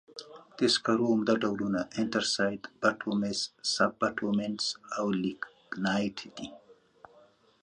[0.57, 3.41] د سکرو عمده ډولونه انترسایت، بټومینس،
[3.73, 4.63] سب بټومینس
[4.97, 6.49] او لېګنایټ دي.